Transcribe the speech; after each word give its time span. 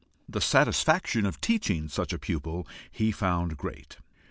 The 0.27 0.41
satisfaction 0.41 1.27
of 1.27 1.39
teaching 1.41 1.87
such 1.87 2.11
a 2.11 2.17
pupil 2.17 2.67
he 2.91 3.11
found 3.11 3.55
great. 3.55 3.97